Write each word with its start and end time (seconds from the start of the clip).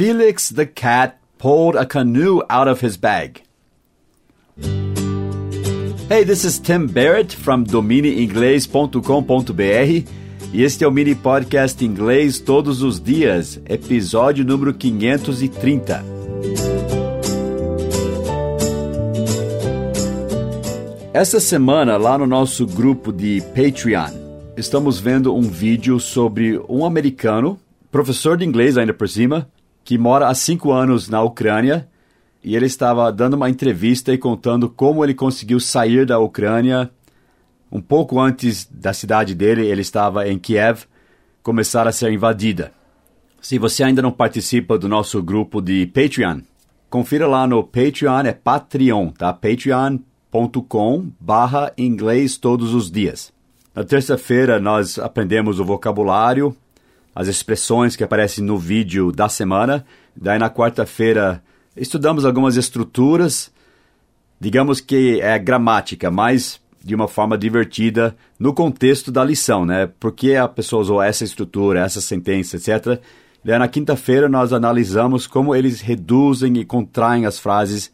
Felix 0.00 0.48
the 0.48 0.64
cat 0.64 1.20
pulled 1.36 1.76
a 1.76 1.84
canoe 1.84 2.40
out 2.48 2.66
of 2.66 2.80
his 2.80 2.96
bag. 2.96 3.42
Hey, 6.08 6.24
this 6.24 6.42
is 6.42 6.58
Tim 6.58 6.86
Barrett 6.86 7.34
from 7.34 7.66
dominiinglês.com.br 7.66 10.08
e 10.54 10.62
este 10.62 10.84
é 10.84 10.88
o 10.88 10.90
mini 10.90 11.14
podcast 11.14 11.84
inglês 11.84 12.40
todos 12.40 12.80
os 12.80 12.98
dias, 12.98 13.60
episódio 13.68 14.42
número 14.42 14.72
530. 14.72 16.02
Esta 21.12 21.38
semana, 21.38 21.98
lá 21.98 22.16
no 22.16 22.26
nosso 22.26 22.66
grupo 22.66 23.12
de 23.12 23.42
Patreon, 23.54 24.08
estamos 24.56 24.98
vendo 24.98 25.36
um 25.36 25.42
vídeo 25.42 26.00
sobre 26.00 26.58
um 26.70 26.86
americano, 26.86 27.60
professor 27.90 28.38
de 28.38 28.46
inglês 28.46 28.78
ainda 28.78 28.94
por 28.94 29.06
cima, 29.06 29.46
que 29.84 29.98
mora 29.98 30.28
há 30.28 30.34
cinco 30.34 30.72
anos 30.72 31.08
na 31.08 31.22
Ucrânia 31.22 31.88
e 32.42 32.56
ele 32.56 32.66
estava 32.66 33.12
dando 33.12 33.34
uma 33.34 33.50
entrevista 33.50 34.12
e 34.12 34.18
contando 34.18 34.68
como 34.68 35.04
ele 35.04 35.14
conseguiu 35.14 35.60
sair 35.60 36.06
da 36.06 36.18
Ucrânia. 36.18 36.90
Um 37.70 37.80
pouco 37.80 38.18
antes 38.18 38.66
da 38.70 38.92
cidade 38.92 39.34
dele, 39.34 39.66
ele 39.66 39.82
estava 39.82 40.28
em 40.28 40.38
Kiev, 40.38 40.84
começar 41.42 41.86
a 41.86 41.92
ser 41.92 42.12
invadida. 42.12 42.72
Se 43.40 43.58
você 43.58 43.82
ainda 43.82 44.02
não 44.02 44.10
participa 44.10 44.78
do 44.78 44.88
nosso 44.88 45.22
grupo 45.22 45.60
de 45.60 45.86
Patreon, 45.86 46.40
confira 46.88 47.26
lá 47.26 47.46
no 47.46 47.62
Patreon, 47.62 48.26
é 48.26 48.32
Patreon, 48.32 49.10
tá? 49.10 49.32
patreon.com 49.32 51.10
barra 51.18 51.72
inglês 51.78 52.36
todos 52.36 52.74
os 52.74 52.90
dias. 52.90 53.32
Na 53.74 53.84
terça-feira 53.84 54.58
nós 54.58 54.98
aprendemos 54.98 55.60
o 55.60 55.64
vocabulário, 55.64 56.54
as 57.14 57.28
expressões 57.28 57.96
que 57.96 58.04
aparecem 58.04 58.44
no 58.44 58.58
vídeo 58.58 59.12
da 59.12 59.28
semana. 59.28 59.84
Daí 60.14 60.38
na 60.38 60.50
quarta-feira 60.50 61.42
estudamos 61.76 62.24
algumas 62.24 62.56
estruturas, 62.56 63.52
digamos 64.40 64.80
que 64.80 65.20
é 65.20 65.38
gramática, 65.38 66.10
mas 66.10 66.60
de 66.82 66.94
uma 66.94 67.08
forma 67.08 67.36
divertida 67.36 68.16
no 68.38 68.54
contexto 68.54 69.12
da 69.12 69.22
lição, 69.22 69.66
né? 69.66 69.86
Por 69.98 70.12
que 70.12 70.34
a 70.34 70.48
pessoa 70.48 70.80
usou 70.80 71.02
essa 71.02 71.24
estrutura, 71.24 71.80
essa 71.80 72.00
sentença, 72.00 72.56
etc. 72.56 73.00
Daí 73.44 73.58
na 73.58 73.68
quinta-feira 73.68 74.28
nós 74.28 74.52
analisamos 74.52 75.26
como 75.26 75.54
eles 75.54 75.80
reduzem 75.80 76.56
e 76.58 76.64
contraem 76.64 77.26
as 77.26 77.38
frases 77.38 77.92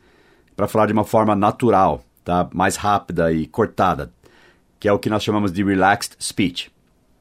para 0.54 0.68
falar 0.68 0.86
de 0.86 0.92
uma 0.92 1.04
forma 1.04 1.34
natural, 1.34 2.04
tá? 2.24 2.48
Mais 2.52 2.76
rápida 2.76 3.32
e 3.32 3.46
cortada, 3.46 4.12
que 4.78 4.88
é 4.88 4.92
o 4.92 4.98
que 4.98 5.10
nós 5.10 5.22
chamamos 5.22 5.52
de 5.52 5.64
relaxed 5.64 6.16
speech. 6.20 6.70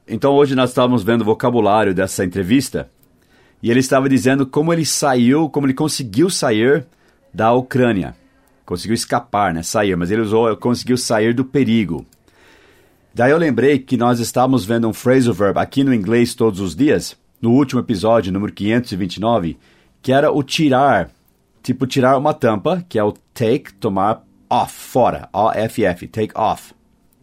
Então 0.08 0.34
hoje 0.34 0.54
nós 0.54 0.70
estávamos 0.70 1.02
vendo 1.02 1.22
o 1.22 1.24
vocabulário 1.24 1.92
dessa 1.92 2.24
entrevista 2.24 2.88
e 3.60 3.70
ele 3.70 3.80
estava 3.80 4.08
dizendo 4.08 4.46
como 4.46 4.72
ele 4.72 4.84
saiu, 4.86 5.48
como 5.50 5.66
ele 5.66 5.74
conseguiu 5.74 6.30
sair 6.30 6.86
da 7.34 7.52
Ucrânia. 7.52 8.14
Conseguiu 8.64 8.94
escapar, 8.94 9.52
né? 9.52 9.62
Sair, 9.62 9.96
mas 9.96 10.10
ele 10.10 10.22
usou, 10.22 10.56
conseguiu 10.56 10.96
sair 10.96 11.34
do 11.34 11.44
perigo. 11.44 12.06
Daí 13.12 13.30
eu 13.30 13.38
lembrei 13.38 13.78
que 13.78 13.96
nós 13.96 14.20
estávamos 14.20 14.64
vendo 14.64 14.88
um 14.88 14.92
phrasal 14.92 15.34
verb 15.34 15.58
aqui 15.58 15.82
no 15.82 15.94
inglês 15.94 16.34
todos 16.34 16.60
os 16.60 16.76
dias, 16.76 17.16
no 17.40 17.52
último 17.52 17.80
episódio, 17.80 18.32
número 18.32 18.52
529, 18.52 19.58
que 20.02 20.12
era 20.12 20.30
o 20.30 20.42
tirar, 20.42 21.10
tipo 21.62 21.86
tirar 21.86 22.18
uma 22.18 22.34
tampa, 22.34 22.84
que 22.88 22.98
é 22.98 23.02
o 23.02 23.12
take, 23.32 23.72
tomar 23.74 24.22
off, 24.50 24.72
fora, 24.72 25.28
O-F-F, 25.32 26.06
take 26.08 26.32
off. 26.36 26.74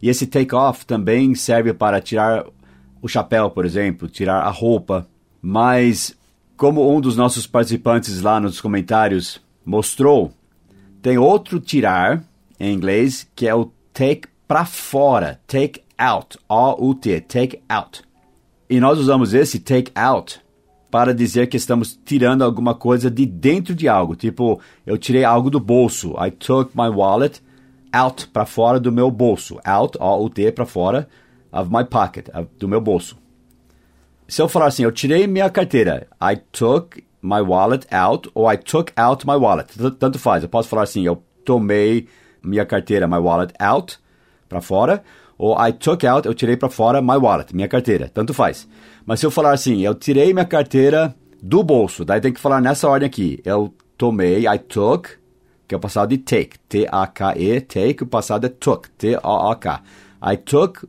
E 0.02 0.08
esse 0.08 0.26
take 0.26 0.54
off 0.54 0.84
também 0.84 1.34
serve 1.34 1.72
para 1.72 2.00
tirar 2.00 2.44
o 3.04 3.08
chapéu, 3.08 3.50
por 3.50 3.66
exemplo, 3.66 4.08
tirar 4.08 4.40
a 4.40 4.48
roupa. 4.48 5.06
Mas 5.42 6.16
como 6.56 6.90
um 6.90 7.02
dos 7.02 7.18
nossos 7.18 7.46
participantes 7.46 8.22
lá 8.22 8.40
nos 8.40 8.62
comentários 8.62 9.42
mostrou, 9.62 10.32
tem 11.02 11.18
outro 11.18 11.60
tirar 11.60 12.24
em 12.58 12.72
inglês 12.72 13.30
que 13.36 13.46
é 13.46 13.54
o 13.54 13.70
take 13.92 14.26
para 14.48 14.64
fora, 14.64 15.38
take 15.46 15.82
out, 15.98 16.38
O-U-T, 16.48 17.20
take 17.22 17.60
out. 17.68 18.02
E 18.70 18.80
nós 18.80 18.98
usamos 18.98 19.34
esse 19.34 19.60
take 19.60 19.92
out 19.94 20.40
para 20.90 21.12
dizer 21.12 21.48
que 21.48 21.58
estamos 21.58 22.00
tirando 22.06 22.42
alguma 22.42 22.74
coisa 22.74 23.10
de 23.10 23.26
dentro 23.26 23.74
de 23.74 23.86
algo, 23.86 24.16
tipo, 24.16 24.58
eu 24.86 24.96
tirei 24.96 25.24
algo 25.24 25.50
do 25.50 25.60
bolso, 25.60 26.14
I 26.18 26.30
took 26.30 26.74
my 26.74 26.88
wallet 26.88 27.42
out 27.92 28.28
para 28.28 28.46
fora 28.46 28.80
do 28.80 28.90
meu 28.90 29.10
bolso, 29.10 29.60
out, 29.62 29.98
O-U-T, 30.00 30.52
para 30.52 30.64
fora 30.64 31.06
of 31.54 31.70
my 31.70 31.84
pocket, 31.84 32.28
do 32.58 32.68
meu 32.68 32.80
bolso 32.80 33.16
se 34.26 34.40
eu 34.40 34.48
falar 34.48 34.66
assim, 34.66 34.84
eu 34.84 34.92
tirei 34.92 35.26
minha 35.26 35.50
carteira, 35.50 36.06
I 36.20 36.36
took 36.52 37.04
my 37.22 37.40
wallet 37.40 37.86
out, 37.94 38.30
ou 38.34 38.50
I 38.50 38.56
took 38.56 38.92
out 38.96 39.26
my 39.26 39.34
wallet, 39.34 39.68
tanto 39.98 40.18
faz. 40.18 40.42
Eu 40.42 40.48
posso 40.48 40.68
falar 40.68 40.82
assim, 40.82 41.04
eu 41.04 41.22
tomei 41.44 42.08
minha 42.42 42.64
carteira, 42.64 43.06
my 43.06 43.18
wallet 43.18 43.54
out, 43.58 43.98
para 44.48 44.60
fora, 44.60 45.02
ou 45.36 45.56
I 45.58 45.72
took 45.72 46.06
out, 46.06 46.26
eu 46.26 46.34
tirei 46.34 46.56
para 46.56 46.68
fora 46.68 47.02
my 47.02 47.16
wallet, 47.16 47.54
minha 47.54 47.68
carteira, 47.68 48.10
tanto 48.12 48.32
faz. 48.32 48.68
Mas 49.04 49.20
se 49.20 49.26
eu 49.26 49.30
falar 49.30 49.52
assim, 49.52 49.82
eu 49.82 49.94
tirei 49.94 50.32
minha 50.32 50.44
carteira 50.44 51.14
do 51.42 51.62
bolso, 51.62 52.04
daí 52.04 52.20
tem 52.20 52.32
que 52.32 52.40
falar 52.40 52.60
nessa 52.60 52.88
ordem 52.88 53.06
aqui. 53.06 53.40
Eu 53.44 53.74
tomei, 53.98 54.46
I 54.46 54.58
took, 54.58 55.10
que 55.68 55.74
é 55.74 55.78
o 55.78 55.80
passado 55.80 56.10
de 56.10 56.18
take, 56.18 56.58
T-A-K-E, 56.68 57.60
take, 57.60 58.02
o 58.02 58.06
passado 58.06 58.46
é 58.46 58.48
took, 58.48 58.88
T-O-O-K. 58.90 59.82
I 60.26 60.36
took 60.36 60.88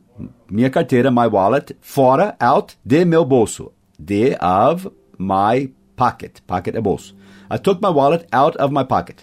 minha 0.50 0.70
carteira, 0.70 1.10
my 1.10 1.26
wallet, 1.26 1.76
fora, 1.80 2.34
out, 2.40 2.78
de 2.82 3.04
meu 3.04 3.22
bolso. 3.22 3.70
De 3.98 4.34
of 4.40 4.90
my 5.18 5.70
pocket. 5.94 6.40
Pocket 6.46 6.74
é 6.74 6.80
bolso. 6.80 7.14
I 7.52 7.58
took 7.58 7.82
my 7.82 7.90
wallet 7.90 8.26
out 8.32 8.56
of 8.58 8.72
my 8.72 8.84
pocket. 8.84 9.18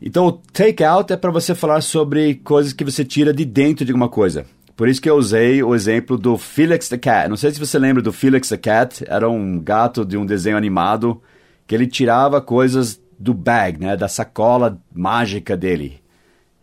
Então, 0.00 0.26
o 0.26 0.32
take 0.32 0.82
out 0.82 1.12
é 1.12 1.16
para 1.16 1.30
você 1.30 1.54
falar 1.54 1.80
sobre 1.80 2.34
coisas 2.36 2.72
que 2.72 2.84
você 2.84 3.04
tira 3.04 3.32
de 3.32 3.44
dentro 3.44 3.84
de 3.84 3.92
alguma 3.92 4.08
coisa. 4.08 4.44
Por 4.74 4.88
isso 4.88 5.00
que 5.00 5.08
eu 5.08 5.14
usei 5.14 5.62
o 5.62 5.76
exemplo 5.76 6.18
do 6.18 6.36
Felix 6.36 6.88
the 6.88 6.98
Cat. 6.98 7.28
Não 7.28 7.36
sei 7.36 7.52
se 7.52 7.60
você 7.60 7.78
lembra 7.78 8.02
do 8.02 8.12
Felix 8.12 8.48
the 8.48 8.56
Cat. 8.56 9.04
Era 9.06 9.30
um 9.30 9.60
gato 9.60 10.04
de 10.04 10.16
um 10.16 10.26
desenho 10.26 10.56
animado 10.56 11.22
que 11.68 11.74
ele 11.74 11.86
tirava 11.86 12.40
coisas 12.40 13.00
do 13.16 13.32
bag, 13.32 13.78
né, 13.78 13.96
da 13.96 14.08
sacola 14.08 14.76
mágica 14.92 15.56
dele. 15.56 16.01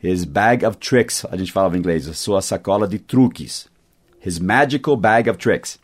His 0.02 0.24
bag 0.24 0.66
of 0.66 0.78
tricks, 0.78 1.26
a 1.30 1.36
gente 1.36 1.52
falava 1.52 1.76
em 1.76 1.80
inglês, 1.80 2.06
sua 2.18 2.42
sacola 2.42 2.88
de 2.88 2.98
truques. 2.98 3.68
His 4.26 4.40
magical 4.40 4.96
bag 4.96 5.30
of 5.30 5.38
tricks. 5.38 5.78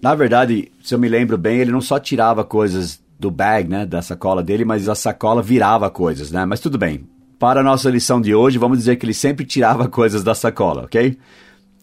Na 0.00 0.14
verdade, 0.14 0.70
se 0.82 0.94
eu 0.94 0.98
me 0.98 1.08
lembro 1.08 1.36
bem, 1.36 1.58
ele 1.58 1.72
não 1.72 1.80
só 1.80 1.98
tirava 1.98 2.44
coisas 2.44 3.00
do 3.18 3.30
bag, 3.30 3.68
né, 3.68 3.86
da 3.86 4.02
sacola 4.02 4.42
dele, 4.42 4.64
mas 4.64 4.88
a 4.88 4.94
sacola 4.94 5.42
virava 5.42 5.90
coisas, 5.90 6.30
né? 6.30 6.44
Mas 6.44 6.60
tudo 6.60 6.78
bem. 6.78 7.06
Para 7.38 7.60
a 7.60 7.64
nossa 7.64 7.90
lição 7.90 8.20
de 8.20 8.34
hoje, 8.34 8.58
vamos 8.58 8.78
dizer 8.78 8.96
que 8.96 9.06
ele 9.06 9.14
sempre 9.14 9.44
tirava 9.44 9.88
coisas 9.90 10.22
da 10.22 10.34
sacola, 10.34 10.84
ok? 10.84 11.18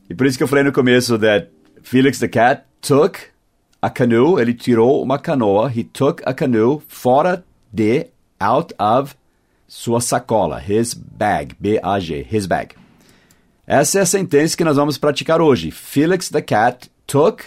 E 0.10 0.14
por 0.14 0.28
isso 0.28 0.38
que 0.38 0.44
eu 0.44 0.48
falei 0.48 0.64
no 0.64 0.72
começo 0.72 1.18
that 1.18 1.50
Felix 1.82 2.20
the 2.20 2.28
cat 2.28 2.64
took 2.82 3.20
a 3.82 3.90
canoe, 3.90 4.42
ele 4.42 4.54
tirou 4.54 5.04
uma 5.04 5.20
canoa, 5.20 5.72
he 5.76 5.84
took 5.84 6.24
a 6.26 6.34
canoe 6.34 6.80
fora 6.88 7.44
de, 7.72 8.08
out 8.40 8.74
of 8.80 9.16
sua 9.74 10.00
sacola, 10.00 10.62
his 10.62 10.94
bag, 10.94 11.56
B-A-G, 11.60 12.28
his 12.30 12.46
bag. 12.46 12.76
Essa 13.66 14.00
é 14.00 14.02
a 14.04 14.06
sentença 14.06 14.56
que 14.56 14.64
nós 14.64 14.78
vamos 14.78 15.00
praticar 15.00 15.42
hoje. 15.42 15.72
Felix 15.72 16.30
the 16.30 16.44
cat 16.44 16.92
took 17.08 17.46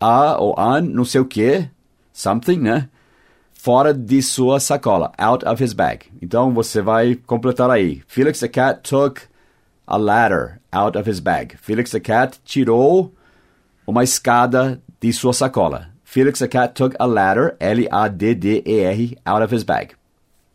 a 0.00 0.36
ou 0.40 0.58
an, 0.58 0.80
não 0.80 1.04
sei 1.04 1.20
o 1.20 1.24
que, 1.24 1.68
something, 2.12 2.58
né? 2.58 2.88
Fora 3.52 3.94
de 3.94 4.20
sua 4.22 4.58
sacola, 4.58 5.12
out 5.16 5.46
of 5.46 5.62
his 5.62 5.72
bag. 5.72 6.06
Então 6.20 6.52
você 6.52 6.82
vai 6.82 7.14
completar 7.14 7.70
aí. 7.70 8.02
Felix 8.08 8.40
the 8.40 8.48
cat 8.48 8.80
took 8.82 9.22
a 9.86 9.96
ladder 9.96 10.60
out 10.72 10.98
of 10.98 11.08
his 11.08 11.20
bag. 11.20 11.56
Felix 11.58 11.92
the 11.92 12.00
cat 12.00 12.40
tirou 12.44 13.14
uma 13.86 14.02
escada 14.02 14.82
de 15.00 15.12
sua 15.12 15.32
sacola. 15.32 15.90
Felix 16.02 16.40
the 16.40 16.48
cat 16.48 16.74
took 16.74 16.96
a 16.98 17.06
ladder, 17.06 17.56
L-A-D-D-E-R, 17.60 19.16
out 19.24 19.44
of 19.44 19.54
his 19.54 19.62
bag 19.62 19.97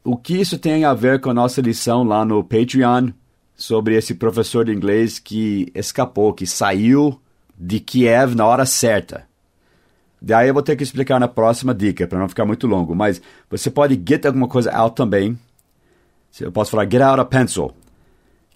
o 0.03 0.17
que 0.17 0.35
isso 0.35 0.57
tem 0.57 0.83
a 0.83 0.93
ver 0.93 1.21
com 1.21 1.29
a 1.29 1.33
nossa 1.33 1.61
lição 1.61 2.03
lá 2.03 2.25
no 2.25 2.43
Patreon 2.43 3.11
sobre 3.55 3.95
esse 3.95 4.13
professor 4.13 4.65
de 4.65 4.73
inglês 4.73 5.17
que 5.17 5.71
escapou, 5.73 6.33
que 6.33 6.45
saiu 6.45 7.19
de 7.57 7.79
Kiev 7.79 8.35
na 8.35 8.45
hora 8.45 8.65
certa. 8.65 9.25
Daí 10.21 10.47
eu 10.47 10.53
vou 10.53 10.63
ter 10.63 10.75
que 10.75 10.83
explicar 10.83 11.19
na 11.19 11.27
próxima 11.27 11.73
dica, 11.73 12.07
para 12.07 12.19
não 12.19 12.27
ficar 12.27 12.45
muito 12.45 12.67
longo. 12.67 12.93
Mas 12.93 13.21
você 13.49 13.69
pode 13.69 14.01
get 14.07 14.25
alguma 14.25 14.47
coisa 14.47 14.71
out 14.71 14.95
também. 14.95 15.37
Eu 16.39 16.51
posso 16.51 16.71
falar 16.71 16.89
get 16.89 17.01
out 17.01 17.21
a 17.21 17.25
pencil, 17.25 17.71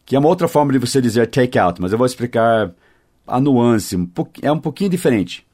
que 0.06 0.16
é 0.16 0.20
uma 0.20 0.28
outra 0.28 0.48
forma 0.48 0.74
de 0.74 0.80
você 0.80 1.00
dizer 1.00 1.28
take 1.28 1.58
out, 1.58 1.80
mas 1.80 1.92
eu 1.92 1.98
vou 1.98 2.08
explicar 2.08 2.74
a 3.26 3.40
nuance. 3.40 3.96
é 4.42 4.52
um 4.52 4.60
pouquinho 4.60 4.90
diferente. 4.90 5.47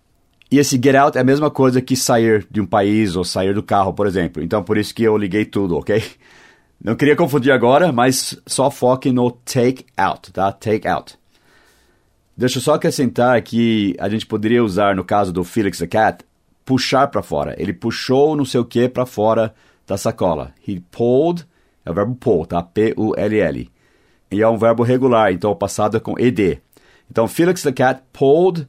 E 0.53 0.59
esse 0.59 0.75
get 0.75 0.94
out 0.94 1.17
é 1.17 1.21
a 1.21 1.23
mesma 1.23 1.50
coisa 1.50 1.81
que 1.81 1.95
sair 1.95 2.45
de 2.47 2.61
um 2.61 2.65
país 2.67 3.15
ou 3.15 3.23
sair 3.25 3.55
do 3.55 3.63
carro, 3.63 3.91
por 3.91 4.05
exemplo. 4.05 4.44
Então, 4.44 4.61
por 4.61 4.77
isso 4.77 4.94
que 4.94 5.01
eu 5.01 5.17
liguei 5.17 5.45
tudo, 5.45 5.75
ok? 5.75 6.03
Não 6.79 6.95
queria 6.95 7.15
confundir 7.15 7.51
agora, 7.51 7.91
mas 7.91 8.39
só 8.45 8.69
foque 8.69 9.11
no 9.11 9.31
take 9.31 9.83
out, 9.97 10.31
tá? 10.31 10.51
Take 10.51 10.88
out. 10.88 11.15
Deixa 12.38 12.59
eu 12.59 12.61
só 12.61 12.75
acrescentar 12.75 13.41
que 13.41 13.95
a 14.00 14.07
gente 14.07 14.27
poderia 14.27 14.63
usar, 14.63 14.95
no 14.95 15.03
caso 15.03 15.33
do 15.33 15.44
Felix 15.44 15.79
the 15.79 15.88
Cat, 15.88 16.23
puxar 16.63 17.07
para 17.07 17.23
fora. 17.23 17.56
Ele 17.57 17.73
puxou 17.73 18.35
não 18.35 18.45
sei 18.45 18.59
o 18.59 18.65
que 18.65 18.88
para 18.88 19.07
fora 19.07 19.56
da 19.88 19.97
sacola. 19.97 20.53
He 20.67 20.83
pulled, 20.91 21.47
é 21.83 21.89
o 21.89 21.95
verbo 21.95 22.13
pull, 22.13 22.45
tá? 22.45 22.61
P-U-L-L. 22.61 23.71
E 24.29 24.39
é 24.39 24.47
um 24.47 24.57
verbo 24.59 24.83
regular, 24.83 25.33
então 25.33 25.49
o 25.49 25.56
passado 25.56 25.97
é 25.97 25.99
com 25.99 26.13
ed. 26.19 26.61
Então, 27.09 27.27
Felix 27.27 27.63
the 27.63 27.71
cat 27.71 28.03
pulled 28.13 28.67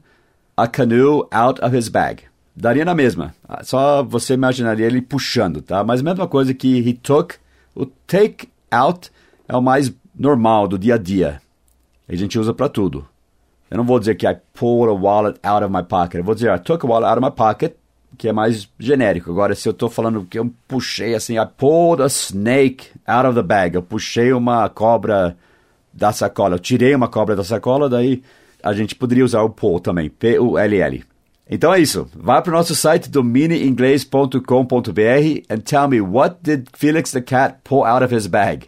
a 0.57 0.67
canoe 0.67 1.27
out 1.31 1.63
of 1.63 1.75
his 1.75 1.89
bag. 1.89 2.23
Daria 2.55 2.85
na 2.85 2.95
mesma. 2.95 3.35
Só 3.63 4.01
você 4.01 4.33
imaginaria 4.33 4.85
ele 4.85 5.01
puxando, 5.01 5.61
tá? 5.61 5.83
Mas 5.83 6.01
mesma 6.01 6.27
coisa 6.27 6.53
que 6.53 6.79
he 6.87 6.93
took. 6.93 7.35
O 7.75 7.85
take 7.85 8.47
out 8.71 9.11
é 9.47 9.55
o 9.55 9.61
mais 9.61 9.93
normal 10.17 10.67
do 10.67 10.79
dia 10.79 10.95
a 10.95 10.97
dia. 10.97 11.41
A 12.07 12.15
gente 12.15 12.39
usa 12.39 12.53
para 12.53 12.69
tudo. 12.69 13.05
Eu 13.69 13.77
não 13.77 13.83
vou 13.83 13.99
dizer 13.99 14.15
que 14.15 14.25
I 14.25 14.37
pulled 14.53 14.89
a 14.89 14.93
wallet 14.93 15.37
out 15.43 15.65
of 15.65 15.73
my 15.73 15.83
pocket. 15.83 16.19
Eu 16.19 16.23
vou 16.23 16.35
dizer 16.35 16.53
I 16.55 16.59
took 16.59 16.85
a 16.85 16.89
wallet 16.89 17.09
out 17.09 17.17
of 17.17 17.25
my 17.25 17.35
pocket, 17.35 17.73
que 18.17 18.29
é 18.29 18.31
mais 18.31 18.69
genérico. 18.79 19.31
Agora, 19.31 19.53
se 19.53 19.67
eu 19.67 19.71
estou 19.71 19.89
falando 19.89 20.25
que 20.25 20.39
eu 20.39 20.49
puxei 20.67 21.15
assim, 21.15 21.37
I 21.37 21.45
pulled 21.45 22.01
a 22.01 22.05
snake 22.05 22.91
out 23.05 23.27
of 23.27 23.35
the 23.35 23.43
bag. 23.43 23.75
Eu 23.75 23.83
puxei 23.83 24.31
uma 24.31 24.69
cobra 24.69 25.35
da 25.91 26.13
sacola. 26.13 26.55
Eu 26.55 26.59
tirei 26.59 26.95
uma 26.95 27.09
cobra 27.09 27.35
da 27.35 27.43
sacola, 27.43 27.89
daí 27.89 28.23
a 28.65 28.73
gente 28.73 28.95
poderia 28.95 29.23
usar 29.23 29.43
o 29.43 29.49
pull 29.51 29.79
também. 29.79 30.09
P-U-L-L. 30.09 31.03
Então 31.47 31.71
é 31.71 31.79
isso. 31.79 32.09
Vá 32.15 32.41
para 32.41 32.51
o 32.51 32.55
nosso 32.55 32.73
site 32.73 33.07
domineinglês.com.br 33.11 34.41
and 35.47 35.57
tell 35.59 35.87
me 35.87 36.01
what 36.01 36.37
did 36.41 36.67
Felix 36.75 37.11
the 37.11 37.21
cat 37.21 37.59
pull 37.63 37.85
out 37.85 38.03
of 38.03 38.13
his 38.13 38.25
bag. 38.25 38.67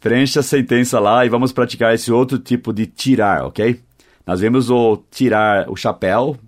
Preencha 0.00 0.40
a 0.40 0.42
sentença 0.42 0.98
lá 0.98 1.26
e 1.26 1.28
vamos 1.28 1.52
praticar 1.52 1.94
esse 1.94 2.10
outro 2.10 2.38
tipo 2.38 2.72
de 2.72 2.86
tirar, 2.86 3.44
ok? 3.44 3.78
Nós 4.26 4.40
vimos 4.40 4.70
o 4.70 4.96
tirar 5.10 5.68
o 5.68 5.76
chapéu, 5.76 6.38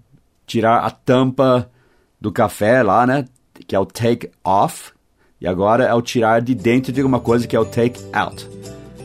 tirar 0.46 0.78
a 0.78 0.90
tampa 0.90 1.70
do 2.18 2.32
café 2.32 2.82
lá, 2.82 3.06
né? 3.06 3.26
Que 3.66 3.76
é 3.76 3.78
o 3.78 3.84
take 3.84 4.30
off. 4.42 4.92
E 5.38 5.46
agora 5.46 5.84
é 5.84 5.92
o 5.92 6.00
tirar 6.00 6.40
de 6.40 6.54
dentro 6.54 6.90
de 6.90 7.02
alguma 7.02 7.20
coisa 7.20 7.46
que 7.46 7.54
é 7.54 7.60
o 7.60 7.66
take 7.66 8.00
out. 8.14 8.48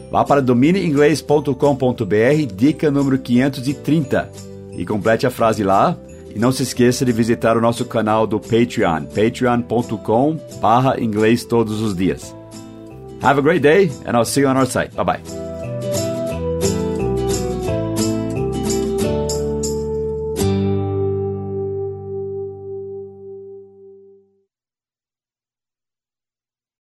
Vá 0.10 0.24
para 0.24 0.42
domineinglês.com.br, 0.42 2.56
dica 2.56 2.90
número 2.90 3.18
530. 3.18 4.32
E 4.72 4.86
complete 4.86 5.28
a 5.28 5.32
frase 5.32 5.64
lá. 5.64 5.98
E 6.34 6.40
não 6.40 6.52
se 6.52 6.64
esqueça 6.64 7.04
de 7.04 7.12
visitar 7.12 7.58
o 7.58 7.62
nosso 7.62 7.84
canal 7.86 8.28
do 8.28 8.40
Patreon, 8.40 9.06
patreon.com 9.06 10.38
barra 10.62 11.02
inglês 11.02 11.44
todos 11.44 11.82
os 11.82 11.96
dias. 11.96 12.36
Have 13.22 13.40
a 13.40 13.42
great 13.42 13.62
day, 13.62 13.90
and 14.06 14.16
I'll 14.16 14.26
see 14.26 14.42
you 14.42 14.50
on 14.50 14.56
our 14.56 14.68
site. 14.68 14.96
Bye 14.96 15.04
bye. 15.04 15.47